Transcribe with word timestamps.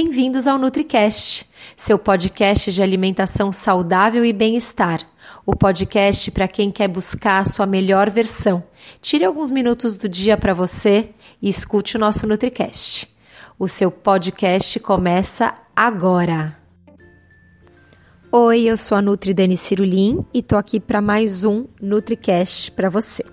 Bem-vindos 0.00 0.46
ao 0.46 0.56
NutriCast, 0.58 1.44
seu 1.76 1.98
podcast 1.98 2.70
de 2.70 2.80
alimentação 2.80 3.50
saudável 3.50 4.24
e 4.24 4.32
bem-estar. 4.32 5.04
O 5.44 5.56
podcast 5.56 6.30
para 6.30 6.46
quem 6.46 6.70
quer 6.70 6.86
buscar 6.86 7.40
a 7.40 7.44
sua 7.44 7.66
melhor 7.66 8.08
versão. 8.08 8.62
Tire 9.00 9.24
alguns 9.24 9.50
minutos 9.50 9.96
do 9.96 10.08
dia 10.08 10.36
para 10.36 10.54
você 10.54 11.10
e 11.42 11.48
escute 11.48 11.96
o 11.96 11.98
nosso 11.98 12.28
NutriCast. 12.28 13.12
O 13.58 13.66
seu 13.66 13.90
podcast 13.90 14.78
começa 14.78 15.52
agora. 15.74 16.56
Oi, 18.30 18.70
eu 18.70 18.76
sou 18.76 18.96
a 18.96 19.02
Nutri 19.02 19.34
Dani 19.34 19.56
Cirulim 19.56 20.24
e 20.32 20.44
tô 20.44 20.56
aqui 20.56 20.78
para 20.78 21.00
mais 21.00 21.42
um 21.42 21.66
NutriCast 21.82 22.70
para 22.70 22.88
você. 22.88 23.24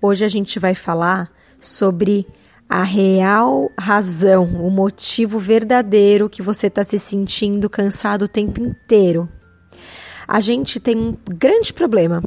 Hoje 0.00 0.24
a 0.24 0.28
gente 0.28 0.60
vai 0.60 0.76
falar 0.76 1.32
sobre 1.60 2.24
a 2.72 2.84
real 2.84 3.70
razão, 3.78 4.44
o 4.44 4.70
motivo 4.70 5.38
verdadeiro 5.38 6.30
que 6.30 6.40
você 6.40 6.68
está 6.68 6.82
se 6.82 6.98
sentindo 6.98 7.68
cansado 7.68 8.22
o 8.22 8.28
tempo 8.28 8.62
inteiro. 8.62 9.28
A 10.26 10.40
gente 10.40 10.80
tem 10.80 10.96
um 10.96 11.14
grande 11.28 11.70
problema. 11.74 12.22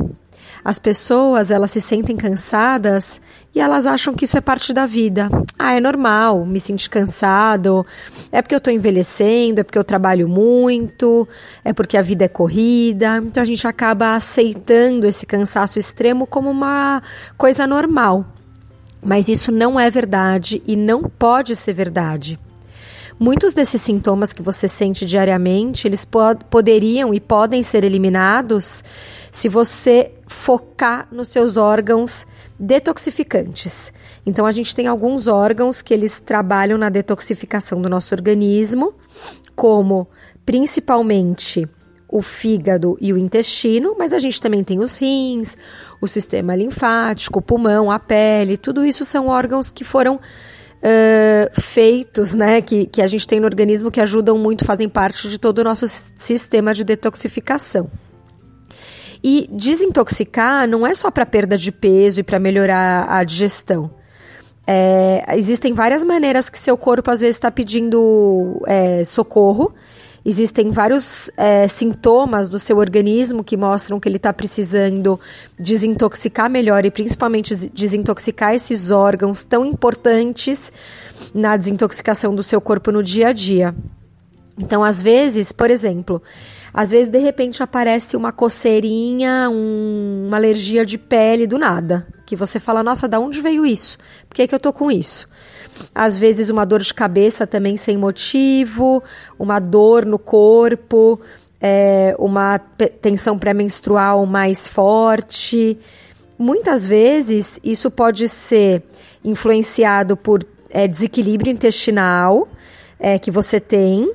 As 0.63 0.77
pessoas, 0.77 1.49
elas 1.49 1.71
se 1.71 1.81
sentem 1.81 2.15
cansadas 2.15 3.19
e 3.55 3.59
elas 3.59 3.87
acham 3.87 4.13
que 4.13 4.25
isso 4.25 4.37
é 4.37 4.41
parte 4.41 4.71
da 4.71 4.85
vida. 4.85 5.29
Ah, 5.57 5.73
é 5.73 5.79
normal 5.79 6.45
me 6.45 6.59
sentir 6.59 6.91
cansado, 6.91 7.83
é 8.31 8.39
porque 8.39 8.53
eu 8.53 8.59
estou 8.59 8.71
envelhecendo, 8.71 9.61
é 9.61 9.63
porque 9.63 9.79
eu 9.79 9.83
trabalho 9.83 10.29
muito, 10.29 11.27
é 11.63 11.73
porque 11.73 11.97
a 11.97 12.03
vida 12.03 12.25
é 12.25 12.27
corrida. 12.27 13.17
Então 13.17 13.41
a 13.41 13.45
gente 13.47 13.67
acaba 13.67 14.13
aceitando 14.13 15.07
esse 15.07 15.25
cansaço 15.25 15.79
extremo 15.79 16.27
como 16.27 16.51
uma 16.51 17.01
coisa 17.35 17.65
normal. 17.65 18.34
Mas 19.05 19.27
isso 19.27 19.51
não 19.51 19.79
é 19.79 19.89
verdade 19.91 20.63
e 20.65 20.75
não 20.75 21.03
pode 21.03 21.55
ser 21.55 21.73
verdade. 21.73 22.39
Muitos 23.19 23.53
desses 23.53 23.81
sintomas 23.81 24.33
que 24.33 24.41
você 24.41 24.67
sente 24.67 25.05
diariamente, 25.05 25.87
eles 25.87 26.03
pod 26.03 26.43
poderiam 26.49 27.13
e 27.13 27.19
podem 27.21 27.63
ser 27.63 27.85
eliminados 27.85 28.83
se 29.31 29.47
você 29.47 30.11
focar 30.27 31.07
nos 31.11 31.29
seus 31.29 31.55
órgãos 31.55 32.27
detoxificantes. 32.59 33.93
Então 34.25 34.45
a 34.45 34.51
gente 34.51 34.75
tem 34.75 34.87
alguns 34.87 35.27
órgãos 35.27 35.81
que 35.81 35.93
eles 35.93 36.19
trabalham 36.19 36.77
na 36.77 36.89
detoxificação 36.89 37.81
do 37.81 37.87
nosso 37.87 38.13
organismo, 38.13 38.93
como 39.55 40.09
principalmente 40.45 41.69
o 42.07 42.21
fígado 42.21 42.97
e 43.01 43.11
o 43.11 43.17
intestino, 43.17 43.95
mas 43.97 44.13
a 44.13 44.19
gente 44.19 44.39
também 44.39 44.63
tem 44.63 44.79
os 44.79 44.97
rins, 44.97 45.57
o 45.99 46.07
sistema 46.07 46.55
linfático, 46.55 47.39
o 47.39 47.41
pulmão, 47.41 47.89
a 47.91 47.99
pele, 47.99 48.57
tudo 48.57 48.85
isso 48.85 49.03
são 49.03 49.27
órgãos 49.27 49.71
que 49.71 49.83
foram 49.83 50.15
uh, 50.15 51.61
feitos, 51.61 52.33
né, 52.33 52.61
que, 52.61 52.85
que 52.85 53.01
a 53.01 53.07
gente 53.07 53.27
tem 53.27 53.39
no 53.39 53.45
organismo 53.45 53.91
que 53.91 53.99
ajudam 53.99 54.37
muito, 54.37 54.65
fazem 54.65 54.87
parte 54.87 55.29
de 55.29 55.39
todo 55.39 55.59
o 55.59 55.63
nosso 55.63 55.85
sistema 55.87 56.73
de 56.73 56.83
detoxificação. 56.83 57.89
E 59.23 59.49
desintoxicar 59.51 60.67
não 60.67 60.85
é 60.85 60.93
só 60.93 61.09
para 61.09 61.25
perda 61.25 61.57
de 61.57 61.71
peso 61.71 62.19
e 62.19 62.23
para 62.23 62.39
melhorar 62.39 63.07
a 63.09 63.23
digestão. 63.23 63.89
É, 64.67 65.23
existem 65.35 65.73
várias 65.73 66.03
maneiras 66.03 66.49
que 66.49 66.59
seu 66.59 66.77
corpo 66.77 67.09
às 67.09 67.21
vezes 67.21 67.35
está 67.35 67.49
pedindo 67.49 68.61
é, 68.67 69.03
socorro 69.03 69.73
Existem 70.25 70.71
vários 70.71 71.29
é, 71.37 71.67
sintomas 71.67 72.49
do 72.49 72.57
seu 72.57 72.79
organismo 72.79 73.43
que 73.43 73.55
mostram 73.55 73.99
que 73.99 74.09
ele 74.09 74.17
está 74.17 74.33
precisando 74.33 75.19
desintoxicar 75.57 76.49
melhor 76.49 76.83
e 76.83 76.89
principalmente 76.89 77.55
desintoxicar 77.69 78.55
esses 78.55 78.89
órgãos 78.89 79.43
tão 79.43 79.63
importantes 79.63 80.73
na 81.31 81.55
desintoxicação 81.55 82.33
do 82.33 82.41
seu 82.41 82.59
corpo 82.59 82.91
no 82.91 83.03
dia 83.03 83.27
a 83.27 83.33
dia. 83.33 83.75
Então, 84.57 84.83
às 84.83 84.99
vezes, 84.99 85.51
por 85.51 85.69
exemplo, 85.69 86.19
às 86.75 86.91
vezes 86.91 87.09
de 87.09 87.17
repente 87.17 87.63
aparece 87.63 88.17
uma 88.17 88.33
coceirinha, 88.33 89.49
um, 89.49 90.25
uma 90.27 90.35
alergia 90.35 90.85
de 90.85 90.97
pele 90.97 91.47
do 91.47 91.57
nada, 91.57 92.05
que 92.25 92.35
você 92.35 92.59
fala: 92.59 92.83
"Nossa, 92.83 93.07
da 93.07 93.19
onde 93.19 93.41
veio 93.41 93.65
isso? 93.65 93.97
Por 94.27 94.35
que, 94.35 94.47
que 94.47 94.53
eu 94.53 94.59
tô 94.59 94.73
com 94.73 94.91
isso?" 94.91 95.27
às 95.93 96.17
vezes 96.17 96.49
uma 96.49 96.65
dor 96.65 96.81
de 96.81 96.93
cabeça 96.93 97.45
também 97.45 97.77
sem 97.77 97.97
motivo, 97.97 99.03
uma 99.37 99.59
dor 99.59 100.05
no 100.05 100.17
corpo, 100.17 101.19
é, 101.59 102.15
uma 102.19 102.59
tensão 103.01 103.37
pré-menstrual 103.37 104.25
mais 104.25 104.67
forte. 104.67 105.77
Muitas 106.37 106.85
vezes 106.85 107.59
isso 107.63 107.89
pode 107.89 108.27
ser 108.29 108.83
influenciado 109.23 110.15
por 110.15 110.45
é, 110.69 110.87
desequilíbrio 110.87 111.51
intestinal 111.51 112.47
é, 112.99 113.17
que 113.17 113.31
você 113.31 113.59
tem 113.59 114.11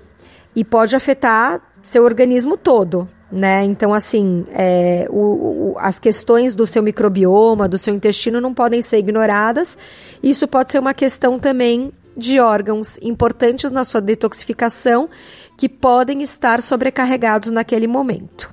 e 0.54 0.64
pode 0.64 0.94
afetar 0.96 1.60
seu 1.82 2.04
organismo 2.04 2.56
todo 2.56 3.08
né? 3.30 3.64
Então, 3.64 3.94
assim, 3.94 4.44
é, 4.50 5.06
o, 5.08 5.72
o, 5.72 5.74
as 5.78 6.00
questões 6.00 6.54
do 6.54 6.66
seu 6.66 6.82
microbioma, 6.82 7.68
do 7.68 7.78
seu 7.78 7.94
intestino 7.94 8.40
não 8.40 8.52
podem 8.52 8.82
ser 8.82 8.98
ignoradas. 8.98 9.78
Isso 10.22 10.48
pode 10.48 10.72
ser 10.72 10.80
uma 10.80 10.92
questão 10.92 11.38
também 11.38 11.92
de 12.16 12.40
órgãos 12.40 12.98
importantes 13.00 13.70
na 13.70 13.84
sua 13.84 14.00
detoxificação 14.00 15.08
que 15.56 15.68
podem 15.68 16.22
estar 16.22 16.60
sobrecarregados 16.60 17.50
naquele 17.52 17.86
momento. 17.86 18.52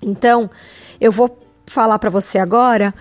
Então, 0.00 0.48
eu 1.00 1.10
vou 1.10 1.36
falar 1.66 1.98
para 1.98 2.10
você 2.10 2.38
agora 2.38 2.94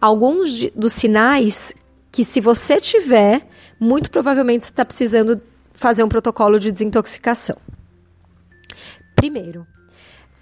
alguns 0.00 0.50
de, 0.50 0.72
dos 0.74 0.94
sinais 0.94 1.74
que, 2.10 2.24
se 2.24 2.40
você 2.40 2.80
tiver, 2.80 3.46
muito 3.78 4.10
provavelmente 4.10 4.64
você 4.64 4.72
está 4.72 4.84
precisando 4.84 5.40
fazer 5.74 6.02
um 6.02 6.08
protocolo 6.08 6.58
de 6.58 6.72
desintoxicação. 6.72 7.56
Primeiro, 9.20 9.66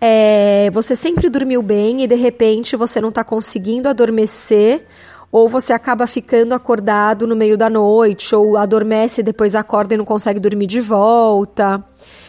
é, 0.00 0.70
você 0.72 0.94
sempre 0.94 1.28
dormiu 1.28 1.60
bem 1.60 2.04
e 2.04 2.06
de 2.06 2.14
repente 2.14 2.76
você 2.76 3.00
não 3.00 3.08
está 3.08 3.24
conseguindo 3.24 3.88
adormecer, 3.88 4.84
ou 5.32 5.48
você 5.48 5.72
acaba 5.72 6.06
ficando 6.06 6.54
acordado 6.54 7.26
no 7.26 7.34
meio 7.34 7.58
da 7.58 7.68
noite, 7.68 8.36
ou 8.36 8.56
adormece 8.56 9.20
e 9.20 9.24
depois 9.24 9.56
acorda 9.56 9.94
e 9.94 9.96
não 9.96 10.04
consegue 10.04 10.38
dormir 10.38 10.68
de 10.68 10.80
volta. 10.80 11.84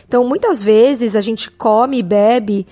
Então, 0.07 0.23
muitas 0.27 0.63
vezes 0.63 1.15
a 1.15 1.21
gente 1.21 1.51
come 1.51 1.99
e 1.99 2.03
bebe 2.03 2.65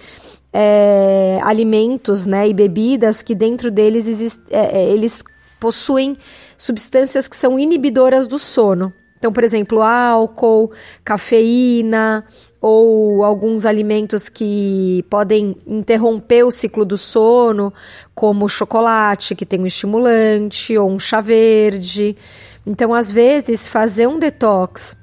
é, 0.51 1.39
alimentos 1.43 2.25
né, 2.25 2.49
e 2.49 2.53
bebidas 2.53 3.21
que 3.21 3.35
dentro 3.35 3.69
deles 3.69 4.39
é, 4.49 4.79
é, 4.79 4.89
eles 4.89 5.23
possuem 5.59 6.17
substâncias 6.57 7.27
que 7.27 7.37
são 7.37 7.59
inibidoras 7.59 8.27
do 8.27 8.39
sono. 8.39 8.91
Então, 9.17 9.31
por 9.31 9.43
exemplo, 9.43 9.81
álcool, 9.81 10.71
cafeína, 11.03 12.23
ou 12.61 13.23
alguns 13.23 13.65
alimentos 13.65 14.29
que 14.29 15.05
podem 15.09 15.55
interromper 15.65 16.43
o 16.43 16.51
ciclo 16.51 16.83
do 16.83 16.97
sono, 16.97 17.73
como 18.15 18.49
chocolate, 18.49 19.35
que 19.35 19.45
tem 19.45 19.59
um 19.59 19.65
estimulante, 19.65 20.77
ou 20.77 20.89
um 20.89 20.99
chá 20.99 21.21
verde. 21.21 22.17
Então, 22.65 22.93
às 22.93 23.11
vezes, 23.11 23.67
fazer 23.67 24.07
um 24.07 24.19
detox 24.19 24.95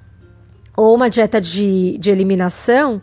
ou 0.76 0.94
uma 0.94 1.08
dieta 1.08 1.40
de, 1.40 1.96
de 1.98 2.10
eliminação 2.10 3.00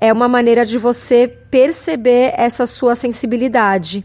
é 0.00 0.12
uma 0.12 0.28
maneira 0.28 0.66
de 0.66 0.76
você 0.76 1.26
perceber 1.28 2.34
essa 2.36 2.66
sua 2.66 2.94
sensibilidade. 2.94 4.04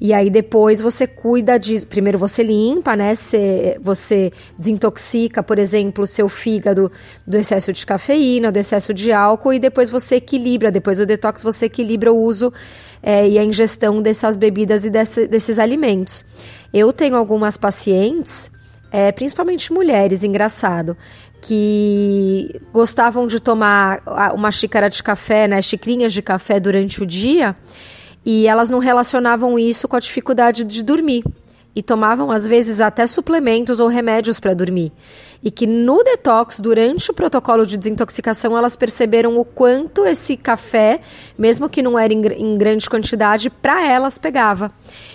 E 0.00 0.12
aí 0.12 0.30
depois 0.30 0.80
você 0.80 1.08
cuida 1.08 1.58
de. 1.58 1.84
Primeiro 1.84 2.18
você 2.18 2.42
limpa, 2.42 2.94
né? 2.94 3.14
Você, 3.16 3.76
você 3.80 4.32
desintoxica, 4.56 5.42
por 5.42 5.58
exemplo, 5.58 6.04
o 6.04 6.06
seu 6.06 6.28
fígado 6.28 6.90
do 7.26 7.36
excesso 7.36 7.72
de 7.72 7.84
cafeína, 7.84 8.52
do 8.52 8.58
excesso 8.58 8.94
de 8.94 9.12
álcool, 9.12 9.54
e 9.54 9.58
depois 9.58 9.90
você 9.90 10.16
equilibra, 10.16 10.70
depois 10.70 10.98
do 10.98 11.06
detox, 11.06 11.42
você 11.42 11.66
equilibra 11.66 12.12
o 12.12 12.16
uso 12.16 12.52
é, 13.02 13.28
e 13.28 13.38
a 13.38 13.44
ingestão 13.44 14.00
dessas 14.00 14.36
bebidas 14.36 14.84
e 14.84 14.90
desse, 14.90 15.26
desses 15.26 15.58
alimentos. 15.58 16.24
Eu 16.72 16.92
tenho 16.92 17.16
algumas 17.16 17.56
pacientes, 17.56 18.52
é, 18.92 19.10
principalmente 19.10 19.72
mulheres, 19.72 20.22
engraçado, 20.22 20.96
que 21.40 22.60
gostavam 22.72 23.26
de 23.26 23.40
tomar 23.40 24.00
uma 24.32 24.52
xícara 24.52 24.88
de 24.88 25.02
café, 25.02 25.48
né? 25.48 25.60
Xicrinhas 25.60 26.12
de 26.12 26.22
café 26.22 26.60
durante 26.60 27.02
o 27.02 27.06
dia 27.06 27.56
e 28.24 28.46
elas 28.46 28.70
não 28.70 28.78
relacionavam 28.78 29.58
isso 29.58 29.88
com 29.88 29.96
a 29.96 30.00
dificuldade 30.00 30.64
de 30.64 30.82
dormir 30.82 31.24
e 31.78 31.82
tomavam 31.82 32.32
às 32.32 32.44
vezes 32.44 32.80
até 32.80 33.06
suplementos 33.06 33.78
ou 33.78 33.86
remédios 33.86 34.40
para 34.40 34.52
dormir. 34.52 34.92
E 35.44 35.48
que 35.48 35.64
no 35.64 36.02
detox, 36.02 36.58
durante 36.58 37.08
o 37.08 37.14
protocolo 37.14 37.64
de 37.64 37.76
desintoxicação, 37.76 38.58
elas 38.58 38.74
perceberam 38.74 39.38
o 39.38 39.44
quanto 39.44 40.04
esse 40.04 40.36
café, 40.36 41.00
mesmo 41.38 41.68
que 41.68 41.80
não 41.80 41.96
era 41.96 42.12
em, 42.12 42.20
em 42.26 42.58
grande 42.58 42.90
quantidade, 42.90 43.48
para 43.48 43.86
elas 43.86 44.18
pegava. 44.18 44.72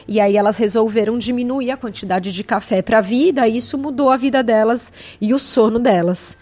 E 0.08 0.22
aí 0.22 0.38
elas 0.38 0.56
resolveram 0.56 1.18
diminuir 1.18 1.72
a 1.72 1.78
quantidade 1.78 2.32
de 2.32 2.44
café 2.46 2.82
para 2.82 3.00
a 3.00 3.02
vida, 3.02 3.46
e 3.46 3.58
isso 3.58 3.78
mudou 3.78 4.10
a 4.10 4.16
vida 4.16 4.42
delas 4.42 4.94
e 5.20 5.34
o 5.34 5.40
sono 5.40 5.78
delas. 5.78 6.38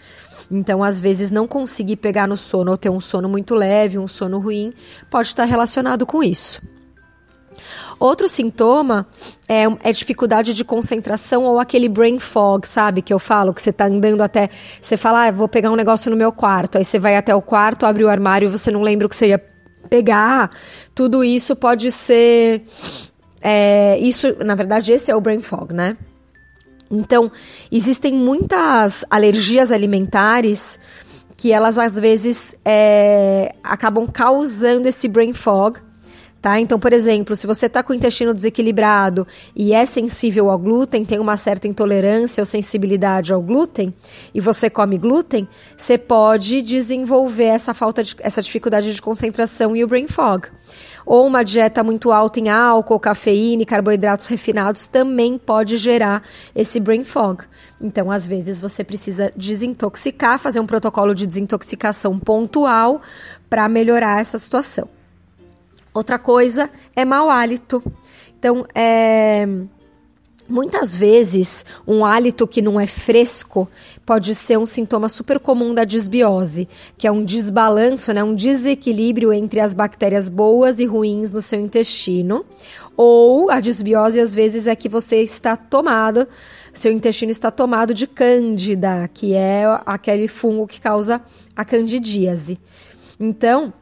Então, 0.50 0.82
às 0.82 1.00
vezes, 1.00 1.30
não 1.30 1.46
conseguir 1.46 1.96
pegar 1.96 2.26
no 2.26 2.36
sono 2.36 2.70
ou 2.70 2.76
ter 2.76 2.90
um 2.90 3.00
sono 3.00 3.28
muito 3.28 3.54
leve, 3.54 3.98
um 3.98 4.08
sono 4.08 4.38
ruim, 4.38 4.72
pode 5.10 5.28
estar 5.28 5.44
relacionado 5.44 6.06
com 6.06 6.22
isso. 6.22 6.60
Outro 7.98 8.28
sintoma 8.28 9.06
é, 9.48 9.64
é, 9.84 9.92
dificuldade 9.92 10.54
de 10.54 10.64
concentração 10.64 11.44
ou 11.44 11.60
aquele 11.60 11.88
brain 11.88 12.18
fog, 12.18 12.66
sabe? 12.66 13.00
Que 13.00 13.14
eu 13.14 13.18
falo, 13.18 13.54
que 13.54 13.62
você 13.62 13.72
tá 13.72 13.86
andando 13.86 14.22
até. 14.22 14.50
Você 14.80 14.96
fala, 14.96 15.26
ah, 15.26 15.30
vou 15.30 15.46
pegar 15.46 15.70
um 15.70 15.76
negócio 15.76 16.10
no 16.10 16.16
meu 16.16 16.32
quarto. 16.32 16.78
Aí 16.78 16.84
você 16.84 16.98
vai 16.98 17.16
até 17.16 17.32
o 17.32 17.40
quarto, 17.40 17.86
abre 17.86 18.02
o 18.02 18.08
armário 18.08 18.48
e 18.48 18.50
você 18.50 18.72
não 18.72 18.82
lembra 18.82 19.06
o 19.06 19.08
que 19.08 19.14
você 19.14 19.28
ia 19.28 19.44
pegar. 19.88 20.50
Tudo 20.94 21.22
isso 21.22 21.54
pode 21.54 21.92
ser. 21.92 22.62
É, 23.40 23.96
isso, 23.98 24.34
na 24.44 24.56
verdade, 24.56 24.92
esse 24.92 25.10
é 25.10 25.14
o 25.14 25.20
brain 25.20 25.40
fog, 25.40 25.72
né? 25.72 25.96
Então, 26.92 27.32
existem 27.70 28.12
muitas 28.14 29.02
alergias 29.08 29.72
alimentares 29.72 30.78
que 31.38 31.50
elas 31.50 31.78
às 31.78 31.98
vezes 31.98 32.54
é, 32.64 33.54
acabam 33.64 34.06
causando 34.06 34.86
esse 34.86 35.08
brain 35.08 35.32
fog 35.32 35.80
Tá? 36.42 36.58
Então, 36.58 36.76
por 36.76 36.92
exemplo, 36.92 37.36
se 37.36 37.46
você 37.46 37.66
está 37.66 37.84
com 37.84 37.92
o 37.92 37.96
intestino 37.96 38.34
desequilibrado 38.34 39.24
e 39.54 39.72
é 39.72 39.86
sensível 39.86 40.50
ao 40.50 40.58
glúten, 40.58 41.04
tem 41.04 41.20
uma 41.20 41.36
certa 41.36 41.68
intolerância 41.68 42.42
ou 42.42 42.46
sensibilidade 42.46 43.32
ao 43.32 43.40
glúten, 43.40 43.94
e 44.34 44.40
você 44.40 44.68
come 44.68 44.98
glúten, 44.98 45.46
você 45.76 45.96
pode 45.96 46.60
desenvolver 46.60 47.44
essa 47.44 47.72
falta 47.72 48.02
de, 48.02 48.16
essa 48.18 48.42
dificuldade 48.42 48.92
de 48.92 49.00
concentração 49.00 49.76
e 49.76 49.84
o 49.84 49.86
brain 49.86 50.08
fog. 50.08 50.48
Ou 51.06 51.28
uma 51.28 51.44
dieta 51.44 51.84
muito 51.84 52.10
alta 52.10 52.40
em 52.40 52.48
álcool, 52.48 52.98
cafeína 52.98 53.62
e 53.62 53.66
carboidratos 53.66 54.26
refinados 54.26 54.88
também 54.88 55.38
pode 55.38 55.76
gerar 55.76 56.24
esse 56.56 56.80
brain 56.80 57.04
fog. 57.04 57.44
Então, 57.80 58.10
às 58.10 58.26
vezes, 58.26 58.58
você 58.58 58.82
precisa 58.82 59.32
desintoxicar, 59.36 60.40
fazer 60.40 60.58
um 60.58 60.66
protocolo 60.66 61.14
de 61.14 61.24
desintoxicação 61.24 62.18
pontual 62.18 63.00
para 63.48 63.68
melhorar 63.68 64.20
essa 64.20 64.40
situação. 64.40 64.88
Outra 65.94 66.18
coisa 66.18 66.70
é 66.96 67.04
mau 67.04 67.28
hálito. 67.28 67.82
Então, 68.38 68.66
é, 68.74 69.46
muitas 70.48 70.94
vezes, 70.94 71.64
um 71.86 72.04
hálito 72.04 72.46
que 72.46 72.60
não 72.60 72.80
é 72.80 72.86
fresco 72.86 73.68
pode 74.04 74.34
ser 74.34 74.58
um 74.58 74.66
sintoma 74.66 75.08
super 75.08 75.38
comum 75.38 75.74
da 75.74 75.84
disbiose, 75.84 76.68
que 76.96 77.06
é 77.06 77.12
um 77.12 77.24
desbalanço, 77.24 78.12
né, 78.12 78.24
um 78.24 78.34
desequilíbrio 78.34 79.32
entre 79.32 79.60
as 79.60 79.74
bactérias 79.74 80.28
boas 80.28 80.78
e 80.80 80.84
ruins 80.84 81.30
no 81.30 81.40
seu 81.40 81.60
intestino. 81.60 82.44
Ou 82.96 83.50
a 83.50 83.60
disbiose, 83.60 84.20
às 84.20 84.34
vezes, 84.34 84.66
é 84.66 84.74
que 84.74 84.88
você 84.88 85.22
está 85.22 85.56
tomado, 85.56 86.26
seu 86.72 86.92
intestino 86.92 87.30
está 87.30 87.50
tomado 87.50 87.94
de 87.94 88.06
cândida, 88.06 89.08
que 89.12 89.34
é 89.34 89.64
aquele 89.86 90.26
fungo 90.28 90.66
que 90.66 90.80
causa 90.80 91.20
a 91.54 91.64
candidíase. 91.64 92.58
Então, 93.18 93.72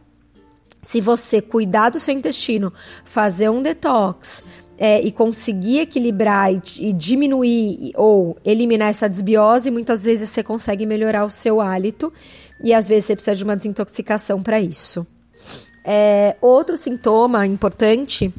se 0.91 1.01
você 1.01 1.41
cuidar 1.41 1.91
do 1.91 2.01
seu 2.01 2.13
intestino, 2.13 2.73
fazer 3.05 3.49
um 3.49 3.63
detox 3.63 4.43
é, 4.77 5.01
e 5.01 5.13
conseguir 5.13 5.83
equilibrar 5.83 6.53
e, 6.53 6.61
e, 6.81 6.93
diminuir 6.93 7.93
ou 7.95 8.37
eliminar 8.45 8.89
essa 8.89 9.09
desbiose, 9.09 9.71
muitas 9.71 10.05
vezes 10.05 10.31
você 10.31 10.43
consegue 10.43 10.85
melhorar 10.85 11.25
o 11.25 11.31
seu 11.31 11.61
hálito 11.61 12.13
e 12.61 12.75
às 12.75 12.89
vezes 12.89 13.05
você 13.05 13.15
precisa 13.15 13.37
de 13.37 13.45
uma 13.45 13.57
desintoxicação 13.57 14.43
para 14.43 14.61
isso. 14.61 15.07
É, 15.85 16.35
outro 16.41 16.77
sintoma 16.77 17.47
importante 17.47 18.35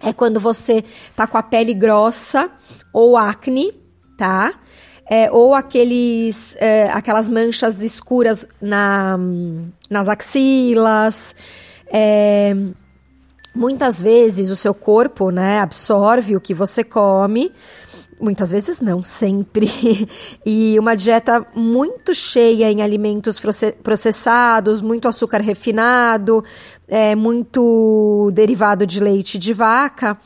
é 0.00 0.14
quando 0.14 0.40
você 0.40 0.82
tá 1.14 1.26
com 1.26 1.36
a 1.36 1.42
pele 1.42 1.74
grossa 1.74 2.50
ou 2.90 3.18
acne, 3.18 3.74
tá? 4.16 4.54
É, 5.10 5.30
ou 5.30 5.54
aqueles, 5.54 6.56
é, 6.58 6.84
aquelas 6.90 7.28
manchas 7.28 7.82
escuras 7.82 8.48
na, 8.62 9.18
nas 9.90 10.08
axilas. 10.08 11.34
É, 11.88 12.54
muitas 13.54 14.00
vezes 14.00 14.50
o 14.50 14.56
seu 14.56 14.74
corpo 14.74 15.30
né, 15.30 15.60
absorve 15.60 16.36
o 16.36 16.40
que 16.40 16.54
você 16.54 16.84
come. 16.84 17.52
Muitas 18.18 18.50
vezes 18.50 18.80
não, 18.80 19.02
sempre. 19.02 19.68
E 20.44 20.78
uma 20.78 20.94
dieta 20.94 21.44
muito 21.54 22.14
cheia 22.14 22.70
em 22.70 22.82
alimentos 22.82 23.38
processados, 23.82 24.80
muito 24.80 25.08
açúcar 25.08 25.40
refinado, 25.40 26.42
é, 26.88 27.14
muito 27.14 28.30
derivado 28.32 28.86
de 28.86 29.00
leite 29.00 29.38
de 29.38 29.52
vaca, 29.52 30.16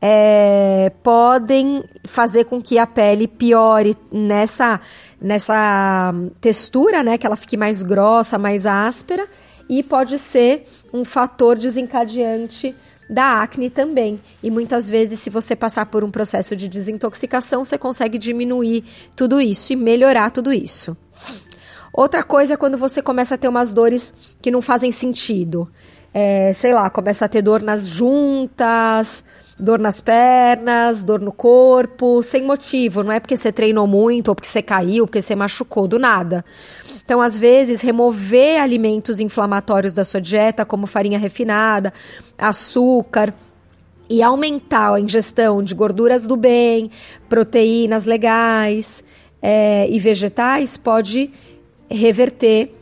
é, 0.00 0.92
podem 1.02 1.82
fazer 2.04 2.44
com 2.44 2.60
que 2.60 2.78
a 2.78 2.86
pele 2.86 3.26
piore 3.26 3.96
nessa, 4.10 4.80
nessa 5.20 6.12
textura, 6.40 7.02
né? 7.02 7.18
Que 7.18 7.26
ela 7.26 7.36
fique 7.36 7.56
mais 7.56 7.82
grossa, 7.82 8.38
mais 8.38 8.66
áspera, 8.66 9.26
e 9.70 9.84
pode 9.84 10.18
ser 10.18 10.66
um 10.92 11.04
fator 11.04 11.56
desencadeante 11.56 12.74
da 13.08 13.40
acne 13.40 13.70
também. 13.70 14.20
E 14.42 14.50
muitas 14.50 14.90
vezes, 14.90 15.20
se 15.20 15.30
você 15.30 15.54
passar 15.54 15.86
por 15.86 16.02
um 16.02 16.10
processo 16.10 16.56
de 16.56 16.66
desintoxicação, 16.66 17.64
você 17.64 17.78
consegue 17.78 18.18
diminuir 18.18 18.84
tudo 19.14 19.40
isso 19.40 19.72
e 19.72 19.76
melhorar 19.76 20.30
tudo 20.30 20.52
isso. 20.52 20.96
Outra 21.92 22.24
coisa 22.24 22.54
é 22.54 22.56
quando 22.56 22.76
você 22.76 23.00
começa 23.00 23.36
a 23.36 23.38
ter 23.38 23.46
umas 23.46 23.72
dores 23.72 24.12
que 24.42 24.50
não 24.50 24.60
fazem 24.60 24.90
sentido. 24.90 25.70
É, 26.12 26.52
sei 26.52 26.72
lá, 26.72 26.90
começa 26.90 27.26
a 27.26 27.28
ter 27.28 27.40
dor 27.40 27.62
nas 27.62 27.86
juntas, 27.86 29.22
dor 29.56 29.78
nas 29.78 30.00
pernas, 30.00 31.04
dor 31.04 31.20
no 31.20 31.32
corpo, 31.32 32.22
sem 32.24 32.44
motivo. 32.44 33.04
Não 33.04 33.12
é 33.12 33.20
porque 33.20 33.36
você 33.36 33.52
treinou 33.52 33.86
muito, 33.86 34.28
ou 34.28 34.34
porque 34.34 34.48
você 34.48 34.62
caiu, 34.62 35.06
porque 35.06 35.22
você 35.22 35.36
machucou, 35.36 35.86
do 35.86 35.98
nada. 35.98 36.44
Então, 37.10 37.20
às 37.20 37.36
vezes, 37.36 37.80
remover 37.80 38.62
alimentos 38.62 39.18
inflamatórios 39.18 39.92
da 39.92 40.04
sua 40.04 40.20
dieta, 40.20 40.64
como 40.64 40.86
farinha 40.86 41.18
refinada, 41.18 41.92
açúcar, 42.38 43.34
e 44.08 44.22
aumentar 44.22 44.94
a 44.94 45.00
ingestão 45.00 45.60
de 45.60 45.74
gorduras 45.74 46.24
do 46.24 46.36
bem, 46.36 46.88
proteínas 47.28 48.04
legais 48.04 49.02
é, 49.42 49.90
e 49.90 49.98
vegetais, 49.98 50.76
pode 50.76 51.32
reverter 51.90 52.72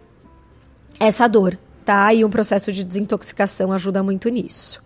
essa 1.01 1.27
dor, 1.27 1.59
tá? 1.83 2.13
E 2.13 2.23
um 2.23 2.29
processo 2.29 2.71
de 2.71 2.85
desintoxicação 2.85 3.73
ajuda 3.73 4.03
muito 4.03 4.29
nisso. 4.29 4.83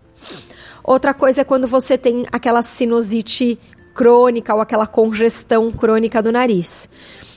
Outra 0.81 1.13
coisa 1.13 1.41
é 1.41 1.43
quando 1.43 1.67
você 1.67 1.97
tem 1.97 2.25
aquela 2.31 2.61
sinusite 2.61 3.59
crônica 3.93 4.53
ou 4.53 4.61
aquela 4.61 4.87
congestão 4.87 5.71
crônica 5.71 6.21
do 6.21 6.31
nariz. 6.31 6.89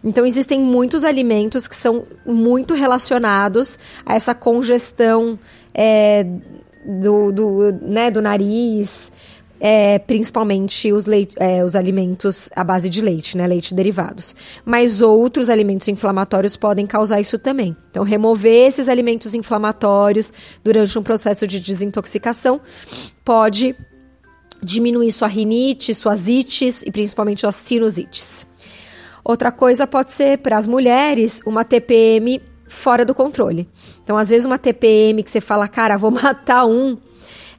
Então, 0.03 0.25
existem 0.25 0.61
muitos 0.61 1.05
alimentos 1.05 1.67
que 1.67 1.75
são 1.75 2.05
muito 2.25 2.75
relacionados 2.75 3.79
a 4.05 4.15
essa 4.15 4.35
congestão 4.35 5.39
é, 5.75 6.25
do, 7.03 7.33
do, 7.33 7.73
né, 7.83 8.11
do 8.11 8.23
nariz, 8.23 9.11
é, 9.59 9.99
principalmente 9.99 10.93
os, 10.93 11.07
leite, 11.07 11.35
é, 11.39 11.65
os 11.65 11.75
alimentos 11.75 12.49
à 12.55 12.63
base 12.63 12.89
de 12.89 13.01
leite, 13.01 13.37
né, 13.37 13.47
leite 13.47 13.75
derivados. 13.75 14.37
Mas 14.65 15.01
outros 15.01 15.49
alimentos 15.51 15.89
inflamatórios 15.89 16.57
podem 16.57 16.87
causar 16.87 17.21
isso 17.21 17.39
também. 17.39 17.77
Então, 17.91 18.05
remover 18.05 18.67
esses 18.67 18.89
alimentos 18.89 19.35
inflamatórios 19.35 20.33
durante 20.63 20.99
um 20.99 21.03
processo 21.03 21.47
de 21.47 21.59
desintoxicação 21.59 22.61
pode 23.25 23.75
diminuir 24.63 25.13
sua 25.13 25.29
rinite, 25.29 25.95
suas 25.95 26.29
ites 26.29 26.83
e 26.83 26.91
principalmente 26.91 27.41
suas 27.41 27.55
sinusites. 27.57 28.47
Outra 29.25 29.51
coisa 29.51 29.87
pode 29.87 30.13
ser 30.13 30.39
para 30.39 30.57
as 30.57 30.67
mulheres 30.67 31.41
uma 31.45 31.65
TPM 31.65 32.41
fora 32.69 33.05
do 33.05 33.15
controle. 33.15 33.69
Então, 34.03 34.17
às 34.17 34.31
vezes, 34.31 34.47
uma 34.47 34.59
TPM 34.59 35.23
que 35.23 35.31
você 35.31 35.41
fala, 35.41 35.67
cara, 35.67 35.97
vou 35.97 36.11
matar 36.13 36.65
um 36.65 36.97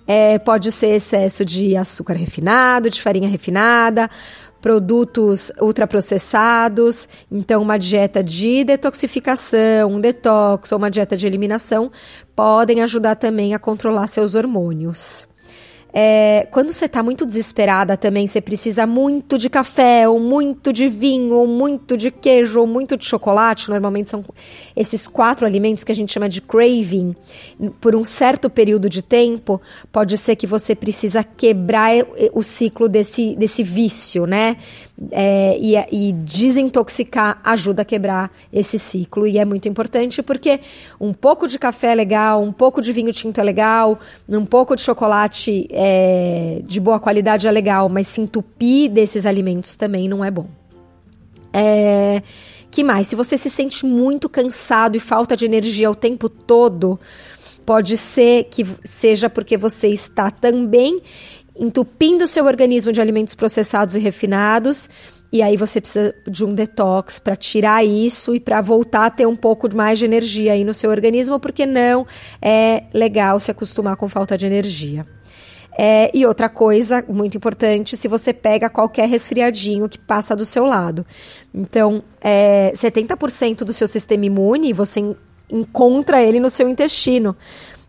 é, 0.07 0.39
pode 0.39 0.71
ser 0.71 0.95
excesso 0.95 1.43
de 1.43 1.75
açúcar 1.75 2.13
refinado, 2.13 2.89
de 2.89 3.01
farinha 3.01 3.27
refinada, 3.27 4.09
produtos 4.61 5.51
ultraprocessados. 5.59 7.09
Então, 7.29 7.61
uma 7.61 7.77
dieta 7.77 8.23
de 8.23 8.63
detoxificação, 8.63 9.91
um 9.91 9.99
detox 9.99 10.71
ou 10.71 10.77
uma 10.77 10.89
dieta 10.89 11.17
de 11.17 11.27
eliminação 11.27 11.91
podem 12.33 12.81
ajudar 12.81 13.15
também 13.15 13.53
a 13.53 13.59
controlar 13.59 14.07
seus 14.07 14.33
hormônios. 14.33 15.27
É, 15.93 16.47
quando 16.51 16.71
você 16.71 16.85
está 16.85 17.01
muito 17.01 17.25
desesperada 17.25 17.95
também, 17.95 18.27
você 18.27 18.41
precisa 18.41 18.85
muito 18.85 19.37
de 19.37 19.49
café, 19.49 20.07
ou 20.07 20.19
muito 20.19 20.71
de 20.73 20.87
vinho, 20.87 21.33
ou 21.33 21.47
muito 21.47 21.97
de 21.97 22.11
queijo, 22.11 22.59
ou 22.59 22.67
muito 22.67 22.97
de 22.97 23.05
chocolate. 23.05 23.69
Normalmente 23.69 24.09
são 24.09 24.23
esses 24.75 25.07
quatro 25.07 25.45
alimentos 25.45 25.83
que 25.83 25.91
a 25.91 25.95
gente 25.95 26.13
chama 26.13 26.29
de 26.29 26.41
craving. 26.41 27.15
Por 27.79 27.95
um 27.95 28.03
certo 28.03 28.49
período 28.49 28.89
de 28.89 29.01
tempo, 29.01 29.61
pode 29.91 30.17
ser 30.17 30.35
que 30.35 30.45
você 30.45 30.75
precisa 30.75 31.23
quebrar 31.23 31.91
o 32.33 32.43
ciclo 32.43 32.87
desse, 32.87 33.35
desse 33.35 33.63
vício, 33.63 34.25
né? 34.25 34.57
É, 35.11 35.55
e, 35.61 35.75
e 35.91 36.11
desintoxicar 36.11 37.39
ajuda 37.43 37.83
a 37.83 37.85
quebrar 37.85 38.31
esse 38.51 38.79
ciclo. 38.79 39.27
E 39.27 39.37
é 39.37 39.45
muito 39.45 39.69
importante 39.69 40.23
porque 40.23 40.59
um 40.99 41.13
pouco 41.13 41.47
de 41.47 41.59
café 41.59 41.91
é 41.91 41.95
legal, 41.95 42.41
um 42.41 42.51
pouco 42.51 42.81
de 42.81 42.91
vinho 42.91 43.13
tinto 43.13 43.39
é 43.39 43.43
legal, 43.43 43.99
um 44.27 44.45
pouco 44.45 44.75
de 44.75 44.81
chocolate 44.81 45.67
é, 45.69 46.61
de 46.65 46.79
boa 46.79 46.99
qualidade 46.99 47.47
é 47.47 47.51
legal, 47.51 47.87
mas 47.89 48.07
se 48.07 48.21
entupir 48.21 48.89
desses 48.89 49.27
alimentos 49.27 49.75
também 49.75 50.09
não 50.09 50.25
é 50.25 50.31
bom. 50.31 50.47
É, 51.53 52.23
que 52.69 52.83
mais? 52.83 53.07
Se 53.07 53.15
você 53.15 53.37
se 53.37 53.49
sente 53.49 53.85
muito 53.85 54.27
cansado 54.27 54.95
e 54.95 54.99
falta 54.99 55.35
de 55.35 55.45
energia 55.45 55.89
o 55.89 55.95
tempo 55.95 56.29
todo, 56.29 56.99
pode 57.65 57.97
ser 57.97 58.45
que 58.45 58.65
seja 58.85 59.29
porque 59.29 59.57
você 59.57 59.89
está 59.89 60.31
também 60.31 61.01
entupindo 61.59 62.23
o 62.23 62.27
seu 62.27 62.45
organismo 62.45 62.91
de 62.91 63.01
alimentos 63.01 63.35
processados 63.35 63.95
e 63.95 63.99
refinados. 63.99 64.89
E 65.31 65.41
aí 65.41 65.57
você 65.57 65.81
precisa 65.81 66.15
de 66.25 66.45
um 66.45 66.53
detox 66.53 67.19
para 67.19 67.35
tirar 67.35 67.83
isso 67.83 68.33
e 68.33 68.39
para 68.39 68.61
voltar 68.61 69.07
a 69.07 69.09
ter 69.09 69.25
um 69.25 69.35
pouco 69.35 69.73
mais 69.75 69.99
de 69.99 70.05
energia 70.05 70.53
aí 70.53 70.63
no 70.63 70.73
seu 70.73 70.89
organismo, 70.89 71.39
porque 71.39 71.65
não 71.65 72.07
é 72.41 72.83
legal 72.93 73.39
se 73.39 73.51
acostumar 73.51 73.97
com 73.97 74.07
falta 74.07 74.37
de 74.37 74.45
energia. 74.45 75.05
É, 75.79 76.09
e 76.11 76.25
outra 76.25 76.49
coisa 76.49 77.05
muito 77.07 77.37
importante, 77.37 77.95
se 77.95 78.07
você 78.07 78.33
pega 78.33 78.67
qualquer 78.67 79.07
resfriadinho 79.07 79.87
que 79.87 79.99
passa 79.99 80.35
do 80.35 80.43
seu 80.43 80.65
lado. 80.65 81.05
Então, 81.53 82.01
é, 82.19 82.71
70% 82.73 83.57
do 83.57 83.71
seu 83.71 83.87
sistema 83.87 84.25
imune 84.25 84.73
você 84.73 85.15
encontra 85.51 86.21
ele 86.21 86.39
no 86.39 86.49
seu 86.49 86.67
intestino. 86.67 87.35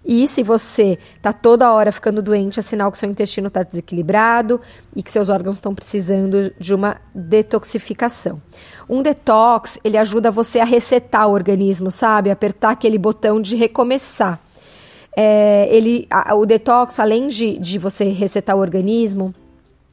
E 0.05 0.27
se 0.27 0.43
você 0.43 0.99
está 1.17 1.33
toda 1.33 1.73
hora 1.73 1.93
ficando 1.93 2.23
doente, 2.23 2.59
é 2.59 2.63
sinal 2.63 2.91
que 2.91 2.99
seu 2.99 3.11
intestino 3.11 3.49
está 3.49 3.63
desequilibrado 3.63 4.61
e 4.95 5.03
que 5.03 5.11
seus 5.11 5.29
órgãos 5.29 5.59
estão 5.59 5.75
precisando 5.75 6.53
de 6.59 6.75
uma 6.75 6.97
detoxificação. 7.15 8.41
Um 8.89 9.03
detox, 9.03 9.79
ele 9.85 9.99
ajuda 9.99 10.31
você 10.31 10.61
a 10.61 10.65
resetar 10.65 11.29
o 11.29 11.33
organismo, 11.33 11.91
sabe? 11.91 12.31
Apertar 12.31 12.71
aquele 12.71 12.97
botão 12.97 13.41
de 13.41 13.55
recomeçar. 13.55 14.41
É, 15.15 15.69
ele, 15.71 16.07
a, 16.11 16.35
o 16.35 16.47
detox, 16.47 16.99
além 17.01 17.27
de, 17.27 17.59
de 17.59 17.77
você 17.77 18.05
resetar 18.05 18.57
o 18.57 18.61
organismo, 18.61 19.35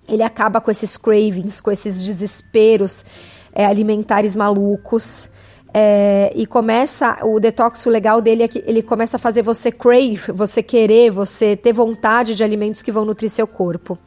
ele 0.08 0.24
acaba 0.24 0.62
com 0.62 0.70
esses 0.70 0.98
cravings, 0.98 1.60
com 1.60 1.72
esses 1.72 2.06
desesperos 2.06 3.04
é, 3.52 3.66
alimentares 3.66 4.36
malucos. 4.36 5.30
É, 5.78 6.32
e 6.34 6.46
começa 6.46 7.18
o 7.22 7.38
detox 7.38 7.86
o 7.86 7.90
legal 7.90 8.22
dele 8.22 8.44
é 8.44 8.48
que 8.48 8.64
ele 8.66 8.82
começa 8.82 9.18
a 9.18 9.20
fazer 9.20 9.42
você 9.42 9.70
crave, 9.70 10.32
você 10.34 10.64
querer, 10.64 11.12
você 11.12 11.58
ter 11.58 11.74
vontade 11.74 12.34
de 12.34 12.46
alimentos 12.46 12.82
que 12.82 12.94
vão 12.94 13.04
nutrir 13.04 13.30
seu 13.30 13.46
corpo. 13.46 14.00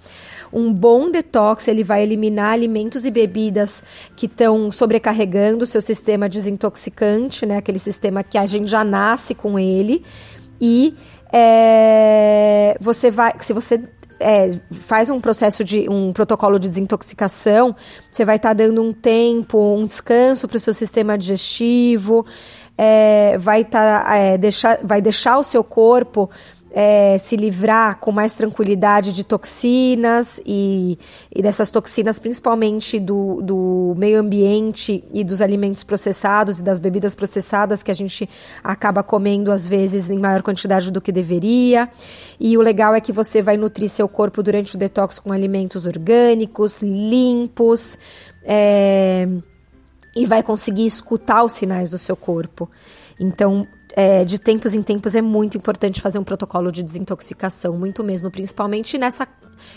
Um 0.51 0.73
bom 0.73 1.11
detox 1.11 1.69
ele 1.69 1.85
vai 1.85 2.03
eliminar 2.03 2.55
alimentos 2.55 3.05
e 3.05 3.11
bebidas 3.11 3.83
que 4.17 4.25
estão 4.25 4.73
sobrecarregando 4.73 5.65
o 5.65 5.67
seu 5.67 5.83
sistema 5.83 6.27
desintoxicante, 6.27 7.45
né? 7.45 7.59
Aquele 7.59 7.79
sistema 7.79 8.25
que 8.25 8.39
a 8.39 8.47
gente 8.47 8.69
já 8.69 8.83
nasce 8.83 9.35
com 9.35 9.59
ele 9.59 10.03
e 10.59 10.97
é, 11.31 12.79
você 12.81 13.11
vai, 13.11 13.35
se 13.41 13.53
você 13.53 13.79
é, 14.21 14.59
faz 14.81 15.11
um 15.11 15.21
processo 15.21 15.63
de 15.65 15.89
um 15.89 16.13
protocolo 16.13 16.59
de 16.59 16.69
desintoxicação, 16.69 17.75
você 18.11 18.25
vai 18.25 18.37
estar 18.37 18.51
tá 18.51 18.55
dando 18.55 18.83
um 18.83 18.93
tempo, 18.93 19.75
um 19.75 19.85
descanso 19.85 20.49
para 20.49 20.57
o 20.57 20.61
seu 20.61 20.75
sistema 20.75 21.17
digestivo, 21.17 22.27
é, 22.77 23.37
vai, 23.39 23.65
tá, 23.65 24.05
é, 24.15 24.39
deixar, 24.39 24.79
vai 24.85 25.03
deixar 25.03 25.39
o 25.39 25.43
seu 25.43 25.65
corpo 25.65 26.31
é, 26.71 27.17
se 27.19 27.37
livrar 27.37 27.99
com 27.99 28.13
mais 28.13 28.35
tranquilidade 28.35 29.13
de 29.13 29.25
toxinas 29.25 30.41
e, 30.45 30.99
e 31.35 31.43
dessas 31.43 31.71
toxinas, 31.71 32.19
principalmente 32.19 33.01
do, 33.01 33.41
do 33.43 33.95
meio 33.97 34.21
ambiente 34.21 35.05
e 35.13 35.25
dos 35.25 35.41
alimentos 35.41 35.83
processados 35.83 36.59
e 36.59 36.63
das 36.63 36.79
bebidas 36.79 37.15
processadas 37.15 37.83
que 37.83 37.91
a 37.91 37.95
gente 37.95 38.29
acaba 38.63 39.03
comendo 39.03 39.51
às 39.51 39.67
vezes 39.67 40.11
em 40.11 40.19
maior 40.19 40.43
quantidade 40.43 40.93
do 40.93 41.01
que 41.01 41.11
deveria. 41.11 41.89
E 42.39 42.57
o 42.57 42.61
legal 42.61 42.95
é 42.95 43.01
que 43.01 43.13
você 43.13 43.41
vai 43.41 43.57
nutrir 43.57 43.89
seu 43.89 44.09
corpo 44.09 44.43
durante 44.43 44.77
o 44.77 44.79
detox 44.79 45.19
com 45.19 45.33
alimentos 45.33 45.87
orgânicos, 45.87 46.83
limpos. 46.83 47.99
É, 48.45 49.29
e 50.17 50.27
vai 50.27 50.43
conseguir 50.43 50.87
escutar 50.87 51.45
os 51.45 51.53
sinais 51.53 51.91
do 51.91 51.99
seu 51.99 52.17
corpo. 52.17 52.69
Então, 53.21 53.67
é, 53.95 54.25
de 54.25 54.39
tempos 54.39 54.75
em 54.75 54.83
tempos 54.83 55.15
é 55.15 55.23
muito 55.23 55.57
importante 55.57 56.01
fazer 56.01 56.19
um 56.19 56.25
protocolo 56.25 56.71
de 56.71 56.83
desintoxicação, 56.83 57.77
muito 57.77 58.05
mesmo, 58.05 58.31
principalmente 58.31 58.99
nessa 58.99 59.27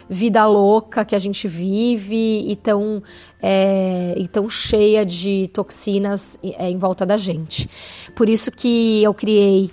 vida 0.10 0.46
louca 0.46 1.03
que 1.03 1.15
a 1.15 1.20
gente 1.20 1.48
vive 1.48 2.46
e 2.48 2.56
tão, 2.56 3.01
é, 3.41 4.13
e 4.18 4.27
tão 4.27 4.50
cheia 4.50 5.06
de 5.06 5.50
toxinas 5.53 6.38
é, 6.44 6.70
em 6.70 6.77
volta 6.77 7.06
da 7.06 7.18
gente. 7.18 7.70
Por 8.15 8.30
isso 8.30 8.51
que 8.51 9.01
eu 9.03 9.13
criei 9.13 9.72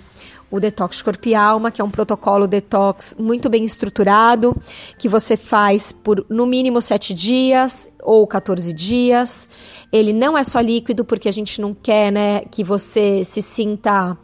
o 0.51 0.59
Detox 0.59 1.01
Corpo 1.01 1.27
e 1.27 1.35
Alma, 1.35 1.71
que 1.71 1.81
é 1.81 1.83
um 1.83 1.89
protocolo 1.89 2.47
detox 2.47 3.15
muito 3.19 3.49
bem 3.49 3.63
estruturado, 3.63 4.55
que 4.97 5.07
você 5.07 5.37
faz 5.37 5.91
por 5.91 6.25
no 6.29 6.45
mínimo 6.45 6.81
7 6.81 7.13
dias 7.13 7.87
ou 8.01 8.25
14 8.25 8.73
dias. 8.73 9.47
Ele 9.91 10.13
não 10.13 10.37
é 10.37 10.43
só 10.43 10.59
líquido, 10.59 11.05
porque 11.05 11.29
a 11.29 11.33
gente 11.33 11.61
não 11.61 11.73
quer 11.73 12.11
né, 12.11 12.41
que 12.51 12.63
você 12.63 13.23
se 13.23 13.41
sinta 13.41 14.17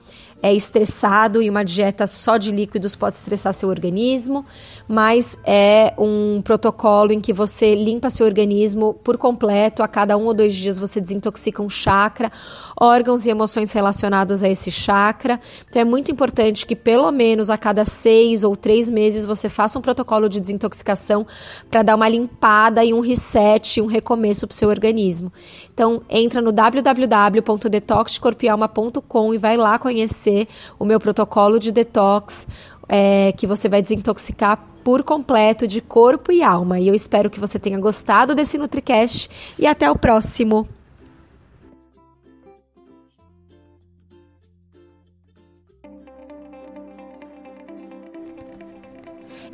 é 0.46 0.54
estressado 0.54 1.42
e 1.42 1.50
uma 1.50 1.66
dieta 1.66 2.06
só 2.06 2.38
de 2.38 2.52
líquidos 2.52 2.96
pode 2.96 3.18
estressar 3.18 3.52
seu 3.52 3.68
organismo, 3.68 4.46
mas 4.88 5.36
é 5.44 5.92
um 5.98 6.40
protocolo 6.40 7.12
em 7.12 7.20
que 7.20 7.34
você 7.34 7.74
limpa 7.74 8.12
seu 8.12 8.28
organismo 8.28 8.94
por 8.94 9.18
completo, 9.18 9.82
a 9.82 9.88
cada 9.88 10.16
um 10.16 10.26
ou 10.26 10.36
dois 10.36 10.54
dias 10.54 10.78
você 10.78 11.02
desintoxica 11.02 11.64
um 11.64 11.70
chakra, 11.70 12.32
órgãos 12.80 13.26
e 13.26 13.30
emoções 13.30 13.72
relacionados 13.72 14.44
a 14.44 14.50
esse 14.50 14.70
chakra. 14.70 15.40
Então 15.70 15.82
é 15.82 15.86
muito 15.86 16.12
importante 16.12 16.66
que 16.66 16.76
pelo 16.76 17.10
menos 17.12 17.50
a 17.50 17.58
cada 17.58 17.86
seis 17.86 18.44
ou 18.44 18.56
três 18.56 18.90
meses 18.90 19.26
você 19.26 19.50
faça 19.50 19.80
um 19.80 19.82
protocolo 19.82 20.28
de 20.28 20.40
desintoxicação 20.40 21.26
para 21.70 21.84
dar 21.84 21.96
uma 21.96 22.10
limpada 22.10 22.84
e 22.84 22.94
um 22.94 23.00
reset, 23.00 23.82
um 23.82 23.86
recomeço 23.86 24.48
para 24.48 24.54
o 24.54 24.58
seu 24.58 24.70
organismo. 24.70 25.32
Então 25.74 26.02
entra 26.10 26.42
no 26.42 26.52
www.detoxcorpialma.com 26.52 29.34
e 29.34 29.38
vai 29.38 29.58
lá 29.58 29.80
conhecer 29.80 30.48
o 30.78 30.86
meu 30.86 31.00
protocolo 31.00 31.60
de 31.60 31.72
detox, 31.72 32.48
é, 32.88 33.32
que 33.34 33.48
você 33.48 33.68
vai 33.68 33.82
desintoxicar 33.82 34.64
por 34.84 35.02
completo 35.02 35.68
de 35.68 35.82
corpo 35.82 36.32
e 36.32 36.44
alma. 36.44 36.80
E 36.80 36.88
eu 36.88 36.94
espero 36.94 37.28
que 37.30 37.40
você 37.40 37.58
tenha 37.58 37.80
gostado 37.80 38.36
desse 38.36 38.56
NutriCast 38.56 39.28
e 39.58 39.66
até 39.66 39.90
o 39.90 39.98
próximo. 39.98 40.70